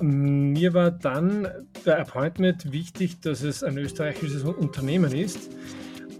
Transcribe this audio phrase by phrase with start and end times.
[0.00, 1.46] Mir war dann
[1.84, 5.50] der Appointment wichtig, dass es ein österreichisches Unternehmen ist.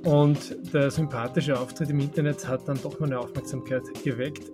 [0.05, 4.51] Und der sympathische Auftritt im Internet hat dann doch meine Aufmerksamkeit geweckt.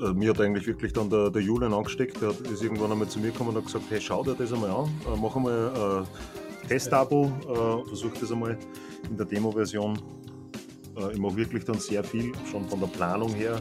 [0.00, 3.18] Äh, mir hat eigentlich wirklich dann der, der Julian angesteckt, der ist irgendwann einmal zu
[3.20, 6.04] mir gekommen und hat gesagt, hey, schau dir das einmal an, äh, mach einmal ein
[6.04, 7.32] äh, Testabo,
[7.88, 8.56] versuch das einmal
[9.08, 9.98] in der Demo-Version.
[11.12, 13.60] Ich mache wirklich dann sehr viel, schon von der Planung her,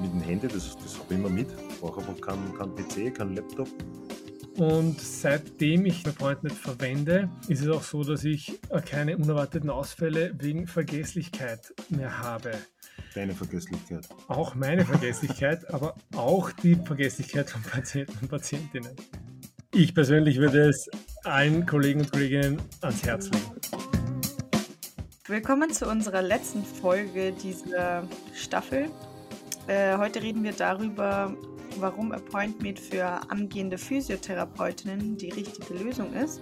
[0.00, 1.48] mit dem Handy, das, das habe ich immer mit.
[1.70, 3.68] Ich brauche einfach keinen kein PC, keinen Laptop.
[4.56, 10.66] Und seitdem ich Appointment verwende, ist es auch so, dass ich keine unerwarteten Ausfälle wegen
[10.66, 12.52] Vergesslichkeit mehr habe.
[13.14, 14.08] Deine Vergesslichkeit.
[14.28, 18.96] Auch meine Vergesslichkeit, aber auch die Vergesslichkeit von Patienten und Patientinnen.
[19.74, 20.88] Ich persönlich würde es
[21.24, 23.44] allen Kollegen und Kolleginnen ans Herz legen.
[25.26, 28.88] Willkommen zu unserer letzten Folge dieser Staffel.
[29.66, 31.36] Äh, heute reden wir darüber,
[31.80, 36.40] warum Appointment für angehende Physiotherapeutinnen die richtige Lösung ist,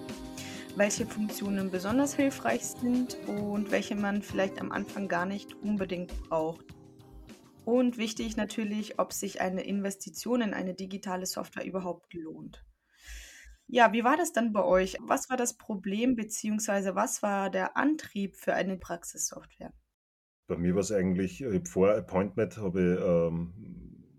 [0.76, 6.66] welche Funktionen besonders hilfreich sind und welche man vielleicht am Anfang gar nicht unbedingt braucht.
[7.64, 12.62] Und wichtig natürlich, ob sich eine Investition in eine digitale Software überhaupt lohnt.
[13.66, 14.98] Ja, wie war das dann bei euch?
[15.00, 16.94] Was war das Problem bzw.
[16.94, 19.72] was war der Antrieb für eine Praxissoftware?
[20.46, 23.52] Bei mir war es eigentlich, vor Appointment habe ich ähm,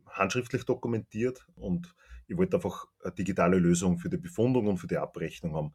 [0.07, 1.95] handschriftlich dokumentiert und
[2.27, 5.73] ich wollte einfach eine digitale Lösung für die Befundung und für die Abrechnung haben.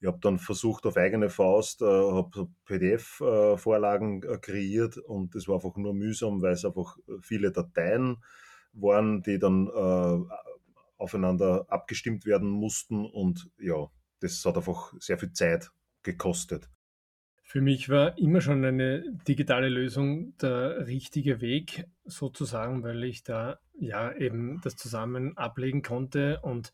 [0.00, 5.56] Ich habe dann versucht, auf eigene Faust, äh, habe PDF-Vorlagen äh, kreiert und das war
[5.56, 8.16] einfach nur mühsam, weil es einfach viele Dateien
[8.72, 10.34] waren, die dann äh,
[10.96, 13.88] aufeinander abgestimmt werden mussten und ja,
[14.20, 15.70] das hat einfach sehr viel Zeit
[16.02, 16.68] gekostet.
[17.54, 23.60] Für mich war immer schon eine digitale Lösung der richtige Weg, sozusagen, weil ich da
[23.78, 26.72] ja eben das zusammen ablegen konnte und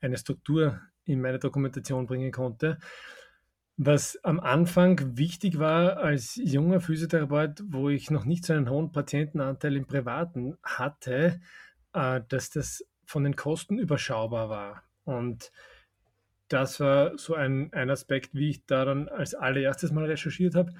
[0.00, 2.78] eine Struktur in meine Dokumentation bringen konnte.
[3.76, 8.92] Was am Anfang wichtig war als junger Physiotherapeut, wo ich noch nicht so einen hohen
[8.92, 11.40] Patientenanteil im Privaten hatte,
[11.92, 14.84] äh, dass das von den Kosten überschaubar war.
[15.02, 15.50] Und
[16.50, 20.74] das war so ein, ein Aspekt, wie ich da dann als allererstes mal recherchiert habe.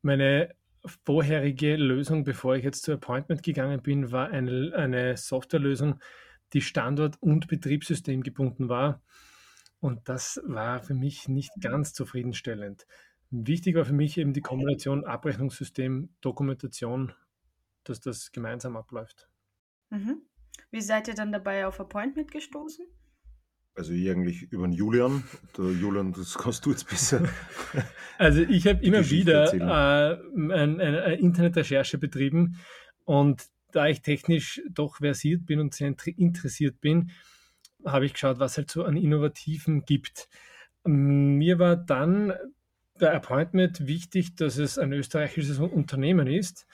[0.00, 0.54] Meine
[1.04, 6.00] vorherige Lösung, bevor ich jetzt zu Appointment gegangen bin, war eine, eine Softwarelösung,
[6.54, 9.02] die Standort- und Betriebssystem gebunden war.
[9.78, 12.86] Und das war für mich nicht ganz zufriedenstellend.
[13.30, 17.12] Wichtig war für mich eben die Kombination Abrechnungssystem, Dokumentation,
[17.84, 19.28] dass das gemeinsam abläuft.
[19.90, 20.22] Mhm.
[20.70, 22.86] Wie seid ihr dann dabei auf Appointment gestoßen?
[23.80, 25.24] Also ich eigentlich über den Julian.
[25.56, 27.26] Der Julian, das kannst du jetzt besser.
[28.18, 32.58] Also ich habe immer wieder äh, eine, eine Internetrecherche betrieben
[33.06, 37.12] und da ich technisch doch versiert bin und sehr interessiert bin,
[37.82, 40.28] habe ich geschaut, was halt so an Innovativen gibt.
[40.84, 42.34] Mir war dann
[43.00, 46.66] der Appointment wichtig, dass es ein österreichisches Unternehmen ist.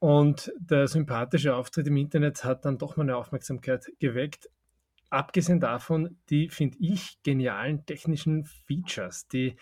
[0.00, 4.48] Und der sympathische Auftritt im Internet hat dann doch meine Aufmerksamkeit geweckt
[5.12, 9.56] abgesehen davon, die, finde ich, genialen technischen Features, die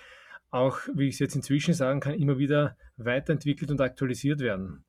[0.50, 4.84] auch, wie ich es jetzt inzwischen sagen kann, immer wieder weiterentwickelt und aktualisiert werden.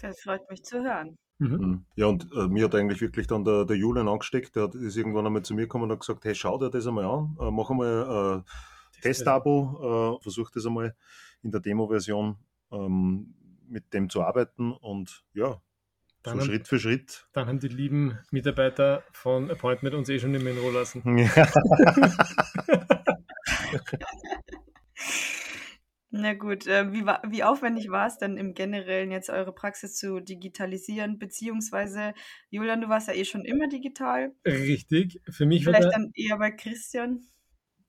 [0.00, 1.18] Das freut mich zu hören.
[1.38, 1.48] Mhm.
[1.48, 1.86] mhm.
[1.96, 4.96] Ja, und äh, mir hat eigentlich wirklich dann der, der Julian angesteckt, der hat, ist
[4.96, 7.50] irgendwann einmal zu mir gekommen und hat gesagt, hey, schau dir das einmal an, äh,
[7.50, 10.94] mach einmal äh, Testabo, äh, versuch das einmal
[11.42, 12.36] in der Demo-Version
[12.72, 13.34] ähm,
[13.68, 15.60] mit dem zu arbeiten und ja,
[16.26, 17.26] dann so haben, Schritt für Schritt.
[17.32, 21.18] Dann haben die lieben Mitarbeiter von Appointment uns eh schon im Menro lassen.
[21.18, 21.48] Ja.
[26.10, 30.20] Na gut, äh, wie, wie aufwendig war es denn im Generellen jetzt eure Praxis zu
[30.20, 31.18] digitalisieren?
[31.18, 32.14] Beziehungsweise,
[32.48, 34.32] Julian, du warst ja eh schon immer digital.
[34.46, 37.20] Richtig, für mich Vielleicht war der, dann eher bei Christian.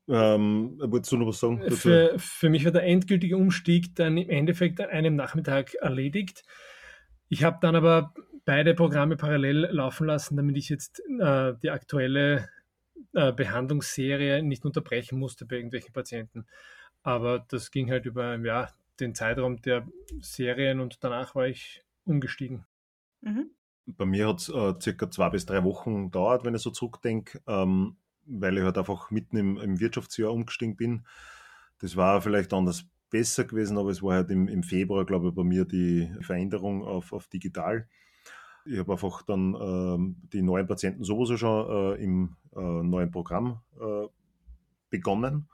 [0.09, 1.61] Ähm, wolltest du noch was sagen?
[1.71, 6.43] Für, für mich war der endgültige Umstieg dann im Endeffekt an einem Nachmittag erledigt.
[7.29, 8.13] Ich habe dann aber
[8.47, 12.47] beide Programme parallel laufen lassen, damit ich jetzt äh, die aktuelle
[13.13, 16.47] äh, Behandlungsserie nicht unterbrechen musste bei irgendwelchen Patienten.
[17.03, 18.69] Aber das ging halt über ja,
[19.01, 19.85] den Zeitraum der
[20.21, 22.65] Serien und danach war ich umgestiegen.
[23.21, 23.51] Mhm.
[23.85, 27.41] Bei mir hat es äh, circa zwei bis drei Wochen gedauert, wenn ich so zurückdenke,
[27.47, 31.05] ähm, weil ich halt einfach mitten im, im Wirtschaftsjahr umgestiegen bin.
[31.79, 35.35] Das war vielleicht anders besser gewesen, aber es war halt im, im Februar, glaube ich,
[35.35, 37.89] bei mir die Veränderung auf, auf digital.
[38.69, 43.61] Ich habe einfach dann ähm, die neuen Patienten sowieso schon äh, im äh, neuen Programm
[43.79, 44.07] äh,
[44.89, 45.49] begonnen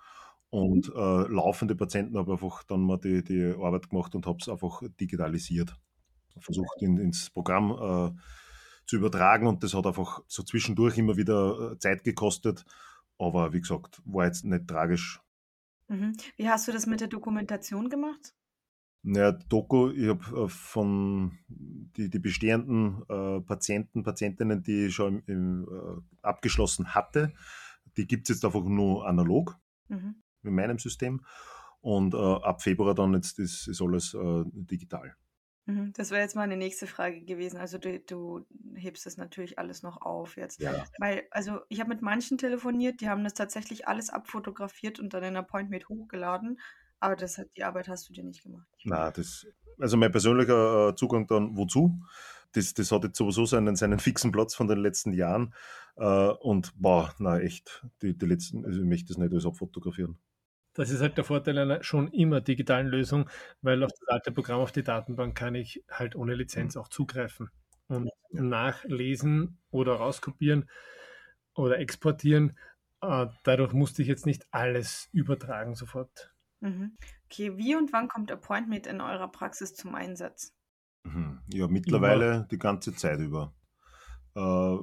[0.50, 0.96] und mhm.
[0.96, 4.84] äh, laufende Patienten habe einfach dann mal die, die Arbeit gemacht und habe es einfach
[5.00, 5.76] digitalisiert.
[6.40, 8.20] Versucht in, ins Programm äh,
[8.86, 12.66] zu übertragen und das hat einfach so zwischendurch immer wieder äh, Zeit gekostet.
[13.18, 15.22] Aber wie gesagt, war jetzt nicht tragisch.
[15.88, 16.14] Mhm.
[16.38, 18.36] Wie hast du das mit der Dokumentation gemacht?
[19.06, 25.24] Naja, Doku, ich habe äh, von die, die bestehenden äh, Patienten, Patientinnen, die ich schon
[25.26, 27.34] im, im, äh, abgeschlossen hatte,
[27.98, 29.60] die gibt es jetzt einfach nur analog
[29.90, 30.16] mhm.
[30.44, 31.22] in meinem System.
[31.82, 35.18] Und äh, ab Februar dann jetzt ist, ist alles äh, digital.
[35.66, 35.92] Mhm.
[35.94, 37.58] Das wäre jetzt mal eine nächste Frage gewesen.
[37.58, 38.46] Also du, du
[38.76, 40.62] hebst das natürlich alles noch auf jetzt.
[40.62, 40.86] Ja.
[40.98, 45.24] Weil, also ich habe mit manchen telefoniert, die haben das tatsächlich alles abfotografiert und dann
[45.24, 46.58] in Appointment hochgeladen.
[47.04, 48.66] Aber das hat, die Arbeit hast du dir nicht gemacht.
[48.86, 49.46] Na, das,
[49.78, 52.02] also mein persönlicher äh, Zugang dann wozu?
[52.54, 55.54] Das, das hat jetzt sowieso seinen, seinen fixen Platz von den letzten Jahren.
[55.98, 60.18] Äh, und boah, na echt, die, die letzten, also ich möchte das nicht alles abfotografieren.
[60.76, 63.30] Das ist halt der Vorteil einer schon immer digitalen Lösung,
[63.62, 66.82] weil auf das alte Programm, auf die Datenbank kann ich halt ohne Lizenz mhm.
[66.84, 67.50] auch zugreifen
[67.90, 70.70] und nachlesen oder rauskopieren
[71.54, 72.58] oder exportieren.
[73.02, 76.33] Äh, dadurch musste ich jetzt nicht alles übertragen sofort.
[76.64, 76.96] Mhm.
[77.26, 80.56] Okay, wie und wann kommt Appointment in eurer Praxis zum Einsatz?
[81.04, 81.42] Mhm.
[81.48, 82.48] Ja, mittlerweile über.
[82.50, 83.54] die ganze Zeit über.
[84.36, 84.78] Äh,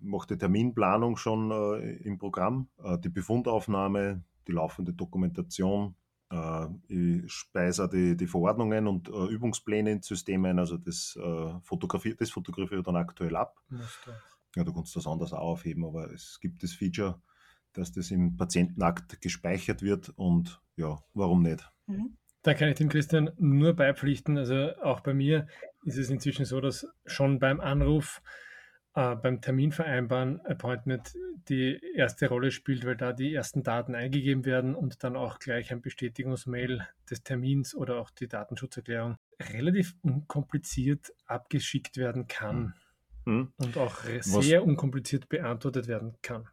[0.00, 5.96] macht die Terminplanung schon äh, im Programm, äh, die Befundaufnahme, die laufende Dokumentation.
[6.30, 11.60] Äh, ich speise die, die Verordnungen und äh, Übungspläne ins System ein, also das äh,
[11.60, 13.60] fotografiert das fotografiere dann aktuell ab.
[14.56, 17.20] Ja, du kannst das anders auch aufheben, aber es gibt das Feature,
[17.74, 21.70] dass das im Patientenakt gespeichert wird und ja, warum nicht?
[21.86, 22.16] Mhm.
[22.42, 24.36] Da kann ich dem Christian nur beipflichten.
[24.36, 25.46] Also auch bei mir
[25.84, 28.20] ist es inzwischen so, dass schon beim Anruf,
[28.94, 31.14] äh, beim Terminvereinbaren Appointment
[31.48, 35.72] die erste Rolle spielt, weil da die ersten Daten eingegeben werden und dann auch gleich
[35.72, 42.74] ein Bestätigungsmail des Termins oder auch die Datenschutzerklärung relativ unkompliziert abgeschickt werden kann
[43.24, 43.52] mhm.
[43.56, 44.66] und auch sehr Was?
[44.66, 46.48] unkompliziert beantwortet werden kann.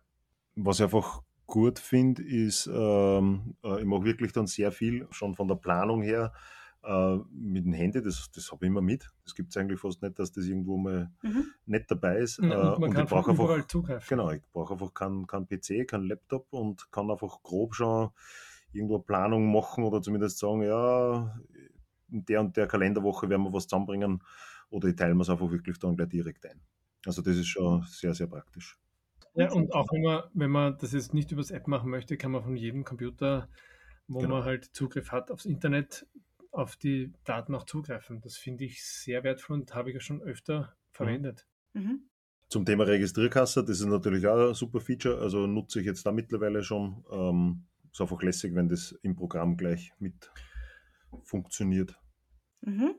[0.56, 5.48] Was einfach gut finde, ist, ähm, äh, ich mache wirklich dann sehr viel, schon von
[5.48, 6.32] der Planung her,
[6.84, 9.10] äh, mit dem Handy, das, das habe ich immer mit.
[9.26, 11.48] Das gibt es eigentlich fast nicht, dass das irgendwo mal mhm.
[11.66, 12.38] nicht dabei ist.
[12.38, 14.06] Ja, und man äh, kann ich brauche einfach, zugreifen.
[14.08, 18.12] Genau, ich brauche einfach keinen kein PC, keinen Laptop und kann einfach grob schon
[18.72, 21.38] irgendwo eine Planung machen oder zumindest sagen, ja,
[22.12, 24.24] in der und der Kalenderwoche werden wir was zusammenbringen
[24.70, 26.62] oder ich teile mir es einfach wirklich dann gleich direkt ein.
[27.06, 28.78] Also das ist schon sehr, sehr praktisch.
[29.36, 32.32] Ja, und auch wenn man, wenn man das jetzt nicht übers App machen möchte, kann
[32.32, 33.48] man von jedem Computer,
[34.08, 34.36] wo genau.
[34.36, 36.08] man halt Zugriff hat aufs Internet,
[36.52, 38.22] auf die Daten auch zugreifen.
[38.22, 40.66] Das finde ich sehr wertvoll und habe ich ja schon öfter mhm.
[40.92, 41.48] verwendet.
[41.74, 42.02] Mhm.
[42.50, 46.12] Zum Thema Registrierkasse, das ist natürlich auch ein super Feature, also nutze ich jetzt da
[46.12, 47.06] mittlerweile schon.
[47.12, 50.32] Ähm, ist einfach lässig, wenn das im Programm gleich mit
[51.24, 51.96] funktioniert.
[52.62, 52.96] Mhm.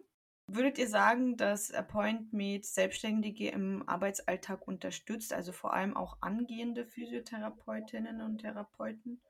[0.53, 8.21] Würdet ihr sagen, dass AppointMed Selbstständige im Arbeitsalltag unterstützt, also vor allem auch angehende Physiotherapeutinnen
[8.21, 9.21] und Therapeuten?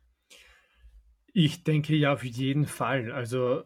[1.32, 3.12] Ich denke ja, auf jeden Fall.
[3.12, 3.64] Also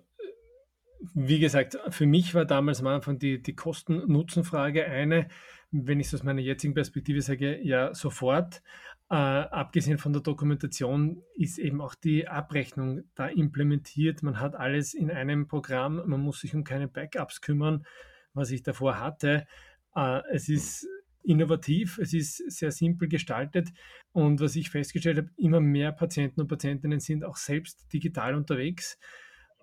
[1.12, 5.28] wie gesagt, für mich war damals am Anfang die, die Kosten-Nutzen-Frage eine.
[5.70, 8.62] Wenn ich es aus meiner jetzigen Perspektive sage, ja, sofort.
[9.10, 14.22] Äh, abgesehen von der Dokumentation ist eben auch die Abrechnung da implementiert.
[14.22, 16.02] Man hat alles in einem Programm.
[16.06, 17.86] Man muss sich um keine Backups kümmern,
[18.32, 19.46] was ich davor hatte.
[19.94, 20.88] Äh, es ist
[21.22, 23.70] innovativ, es ist sehr simpel gestaltet
[24.12, 28.98] und was ich festgestellt habe, immer mehr Patienten und Patientinnen sind auch selbst digital unterwegs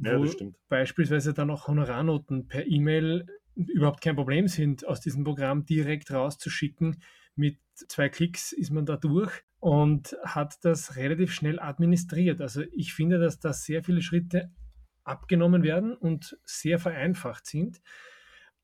[0.03, 3.25] ja, wo beispielsweise dann auch Honorarnoten per E-Mail
[3.55, 7.01] überhaupt kein Problem sind, aus diesem Programm direkt rauszuschicken.
[7.35, 12.41] Mit zwei Klicks ist man da durch und hat das relativ schnell administriert.
[12.41, 14.51] Also ich finde, dass da sehr viele Schritte
[15.03, 17.81] abgenommen werden und sehr vereinfacht sind.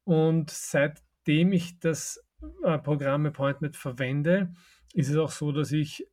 [0.04, 2.24] Und seitdem ich das
[2.64, 4.54] äh, Programm Appointment verwende,
[4.94, 6.08] ist es auch so, dass ich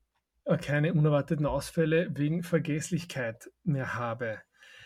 [0.45, 4.41] äh, keine unerwarteten Ausfälle wegen Vergesslichkeit mehr habe.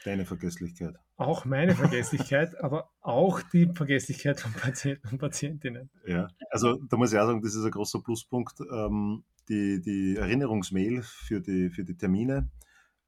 [0.05, 0.95] Deine Vergesslichkeit.
[1.19, 5.91] Auch meine Vergesslichkeit, aber auch die Vergesslichkeit von Patienten und Patientinnen.
[6.07, 8.61] Ja, also da muss ich auch sagen, das ist ein großer Pluspunkt.
[8.61, 12.49] Ähm, die, die Erinnerungsmail für die, für die Termine.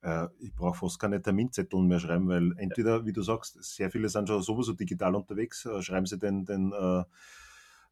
[0.02, 4.08] Äh, ich brauche fast keine Terminzettel mehr schreiben, weil entweder, wie du sagst, sehr viele
[4.08, 7.04] sind schon sowieso digital unterwegs, äh, schreiben sie den, den, äh,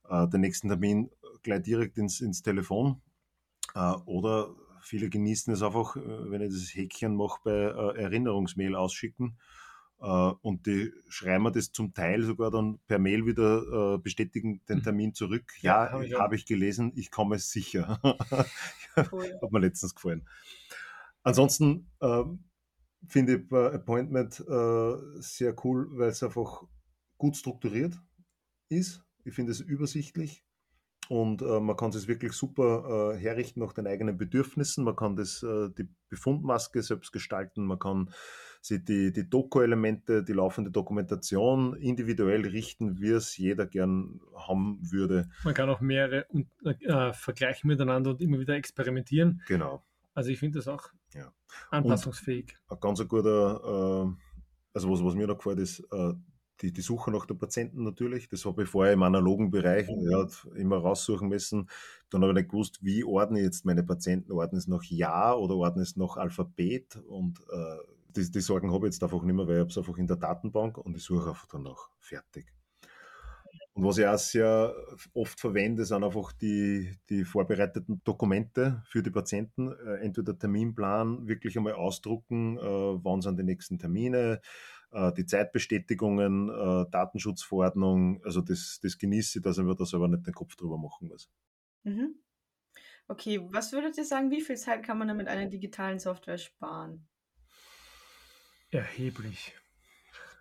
[0.08, 1.10] äh den nächsten Termin
[1.42, 3.00] gleich direkt ins, ins Telefon
[3.74, 9.36] äh, oder viele genießen es einfach, äh, wenn ich das Häkchen mache bei Erinnerungsmail ausschicken.
[10.00, 14.60] Uh, und die schreiben mir das zum Teil sogar dann per Mail wieder uh, bestätigen
[14.68, 14.82] den hm.
[14.84, 15.52] Termin zurück.
[15.60, 18.00] Ja, ja habe ich, hab ich, gelesen, ich komme sicher.
[19.10, 19.38] cool.
[19.42, 20.28] Hat mir letztens gefallen.
[21.24, 22.26] Ansonsten uh,
[23.08, 26.62] finde ich Appointment sehr cool, weil es einfach
[27.16, 28.00] gut strukturiert
[28.68, 29.04] ist.
[29.24, 30.44] Ich finde es übersichtlich.
[31.08, 34.84] Und äh, man kann es wirklich super äh, herrichten nach den eigenen Bedürfnissen.
[34.84, 38.10] Man kann das, äh, die Befundmaske selbst gestalten, man kann
[38.60, 45.30] sich die, die Doku-Elemente, die laufende Dokumentation individuell richten, wie es jeder gern haben würde.
[45.44, 46.26] Man kann auch mehrere
[46.64, 49.42] äh, vergleichen miteinander und immer wieder experimentieren.
[49.46, 49.84] Genau.
[50.14, 51.32] Also ich finde das auch ja.
[51.70, 52.56] anpassungsfähig.
[52.68, 54.12] Und ein ganz guter, äh,
[54.74, 56.12] also was, was mir noch gefällt, ist äh,
[56.60, 58.28] die, die Suche nach der Patienten natürlich.
[58.28, 60.10] Das habe ich vorher im analogen Bereich mhm.
[60.10, 61.68] ja, immer raussuchen müssen.
[62.10, 64.32] Dann habe ich nicht gewusst, wie ordne ich jetzt meine Patienten?
[64.32, 66.96] Ordne ich es nach Jahr oder ordne ich es nach Alphabet?
[67.08, 67.78] Und äh,
[68.16, 70.06] die, die Sorgen habe ich jetzt einfach nicht mehr, weil ich habe es einfach in
[70.06, 72.52] der Datenbank und ich suche einfach danach fertig.
[73.78, 74.74] Und was ich auch sehr
[75.14, 79.70] oft verwende, sind einfach die, die vorbereiteten Dokumente für die Patienten.
[79.70, 84.40] Äh, entweder Terminplan wirklich einmal ausdrucken, äh, wann sind die nächsten Termine,
[84.90, 88.22] die Zeitbestätigungen, äh, Datenschutzverordnung.
[88.24, 91.08] Also das, das genieße ich, dass ich mir da selber nicht den Kopf drüber machen
[91.08, 91.30] muss.
[91.84, 92.14] Mhm.
[93.06, 96.38] Okay, was würdet ihr sagen, wie viel Zeit kann man denn mit einer digitalen Software
[96.38, 97.06] sparen?
[98.70, 99.54] Erheblich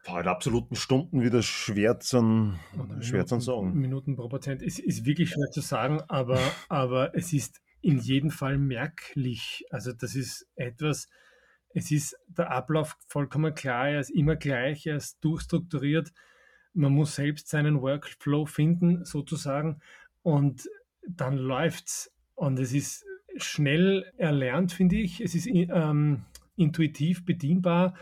[0.07, 2.53] in absoluten Stunden wieder schwer zu,
[3.01, 3.73] schwer zu sagen.
[3.73, 6.39] Minuten pro Patient ist, ist wirklich schwer zu sagen, aber,
[6.69, 9.65] aber es ist in jedem Fall merklich.
[9.69, 11.09] Also das ist etwas,
[11.77, 16.11] es ist der Ablauf vollkommen klar, er ist immer gleich, er ist durchstrukturiert.
[16.73, 19.79] Man muss selbst seinen Workflow finden, sozusagen,
[20.23, 20.67] und
[21.07, 22.11] dann läuft's.
[22.33, 23.05] Und es ist
[23.37, 25.21] schnell erlernt, finde ich.
[25.21, 27.93] Es ist ähm, intuitiv bedienbar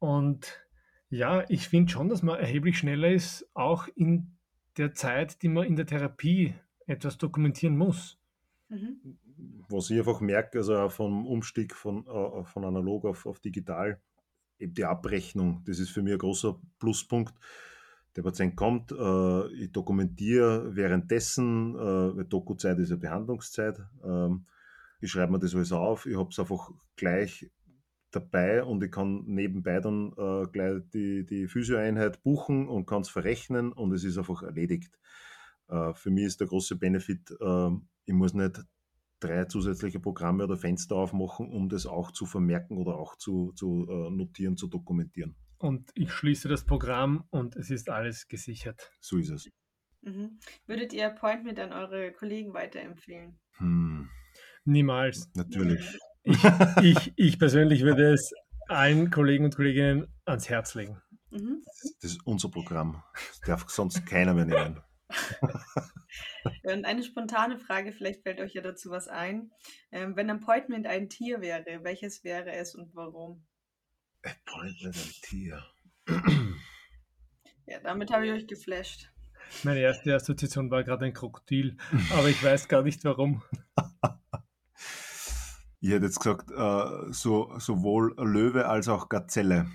[0.00, 0.60] und
[1.08, 4.32] ja, ich finde schon, dass man erheblich schneller ist, auch in
[4.76, 6.54] der Zeit, die man in der Therapie
[6.86, 8.18] etwas dokumentieren muss.
[8.68, 9.18] Mhm.
[9.68, 14.00] Was ich einfach merke, also auch vom Umstieg von, äh, von analog auf, auf digital,
[14.58, 17.34] eben die Abrechnung, das ist für mich ein großer Pluspunkt.
[18.16, 24.46] Der Patient kommt, äh, ich dokumentiere währenddessen, äh, Dokuzeit ist ja Behandlungszeit, ähm,
[25.00, 27.50] ich schreibe mir das alles auf, ich habe es einfach gleich
[28.14, 33.08] dabei und ich kann nebenbei dann äh, gleich die, die Physioeinheit buchen und kann es
[33.08, 34.98] verrechnen und es ist einfach erledigt.
[35.68, 37.70] Äh, für mich ist der große Benefit, äh,
[38.04, 38.62] ich muss nicht
[39.24, 43.86] drei zusätzliche Programme oder Fenster aufmachen, um das auch zu vermerken oder auch zu, zu
[43.88, 45.36] äh, notieren, zu dokumentieren.
[45.58, 48.90] Und ich schließe das Programm und es ist alles gesichert.
[49.00, 49.50] So ist es.
[50.02, 50.38] Mhm.
[50.66, 53.38] Würdet ihr Appointment an eure Kollegen weiterempfehlen?
[53.56, 54.10] Hm.
[54.64, 55.30] Niemals.
[55.34, 55.98] Natürlich.
[56.22, 56.38] Ich,
[56.82, 58.32] ich, ich persönlich würde es
[58.68, 61.00] allen Kollegen und Kolleginnen ans Herz legen.
[61.30, 61.62] Mhm.
[62.00, 63.02] Das ist unser Programm.
[63.28, 64.80] Das darf sonst keiner mehr nehmen.
[66.64, 69.50] und eine spontane Frage, vielleicht fällt euch ja dazu was ein.
[69.92, 73.46] Ähm, wenn Appointment ein Tier wäre, welches wäre es und warum?
[74.22, 75.64] Appointment ein Tier.
[77.66, 79.10] ja, damit habe ich euch geflasht.
[79.62, 81.76] Meine erste Assoziation war gerade ein Krokodil,
[82.12, 83.42] aber ich weiß gar nicht warum.
[85.84, 89.66] Ich hätte jetzt gesagt, äh, so, sowohl Löwe als auch Gazelle.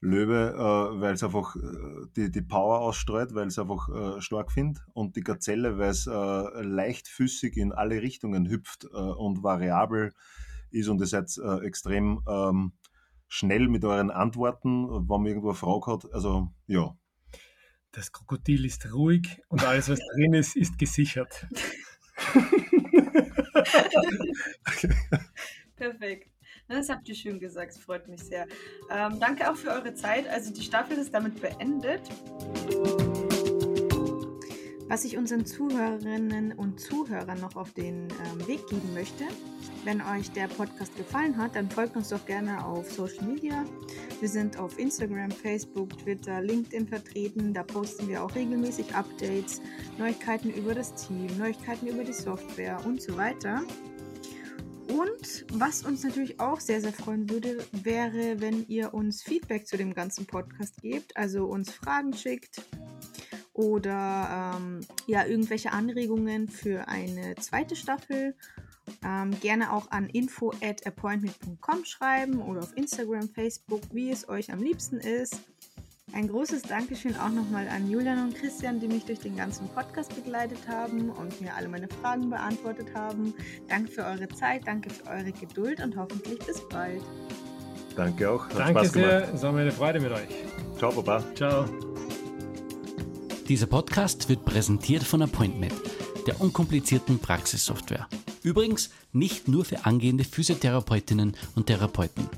[0.00, 4.52] Löwe, äh, weil es einfach äh, die, die Power ausstreut, weil es einfach äh, stark
[4.52, 4.84] findet.
[4.92, 10.12] Und die Gazelle, weil es äh, leichtfüßig in alle Richtungen hüpft äh, und variabel
[10.70, 10.88] ist.
[10.88, 12.72] Und ihr seid äh, extrem ähm,
[13.28, 16.12] schnell mit euren Antworten, wenn man irgendwo eine Frage hat.
[16.12, 16.96] Also, ja.
[17.92, 21.46] Das Krokodil ist ruhig und alles, was drin ist, ist gesichert.
[25.76, 26.33] Perfekt.
[26.68, 28.46] Das habt ihr schön gesagt, es freut mich sehr.
[28.90, 30.26] Ähm, danke auch für eure Zeit.
[30.28, 32.00] Also die Staffel ist damit beendet.
[34.88, 39.24] Was ich unseren Zuhörerinnen und Zuhörern noch auf den ähm, Weg geben möchte,
[39.84, 43.64] wenn euch der Podcast gefallen hat, dann folgt uns doch gerne auf Social Media.
[44.20, 47.52] Wir sind auf Instagram, Facebook, Twitter, LinkedIn vertreten.
[47.52, 49.60] Da posten wir auch regelmäßig Updates,
[49.98, 53.62] Neuigkeiten über das Team, Neuigkeiten über die Software und so weiter.
[54.88, 59.76] Und was uns natürlich auch sehr, sehr freuen würde, wäre, wenn ihr uns Feedback zu
[59.76, 62.62] dem ganzen Podcast gebt, also uns Fragen schickt
[63.54, 68.36] oder ähm, ja, irgendwelche Anregungen für eine zweite Staffel.
[69.02, 74.52] Ähm, gerne auch an info at appointment.com schreiben oder auf Instagram, Facebook, wie es euch
[74.52, 75.40] am liebsten ist.
[76.14, 80.14] Ein großes Dankeschön auch nochmal an Julian und Christian, die mich durch den ganzen Podcast
[80.14, 83.34] begleitet haben und mir alle meine Fragen beantwortet haben.
[83.68, 87.02] Danke für eure Zeit, danke für eure Geduld und hoffentlich bis bald.
[87.96, 88.48] Danke auch.
[88.48, 90.28] Hat danke sehr, es war mir eine Freude mit euch.
[90.78, 91.24] Ciao, Papa.
[91.34, 91.64] Ciao.
[93.48, 95.74] Dieser Podcast wird präsentiert von Appointment,
[96.28, 98.06] der unkomplizierten Praxissoftware.
[98.44, 102.28] Übrigens nicht nur für angehende Physiotherapeutinnen und Therapeuten.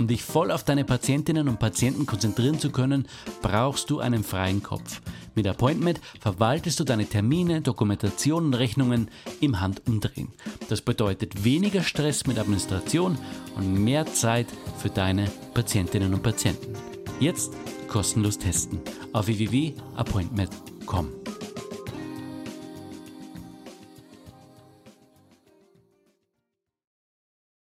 [0.00, 3.06] Um dich voll auf deine Patientinnen und Patienten konzentrieren zu können,
[3.42, 5.02] brauchst du einen freien Kopf.
[5.34, 9.10] Mit Appointment verwaltest du deine Termine, Dokumentation und Rechnungen
[9.42, 10.32] im Handumdrehen.
[10.70, 13.18] Das bedeutet weniger Stress mit Administration
[13.56, 14.46] und mehr Zeit
[14.78, 16.72] für deine Patientinnen und Patienten.
[17.20, 17.52] Jetzt
[17.86, 18.80] kostenlos testen
[19.12, 21.19] auf www.appointment.com.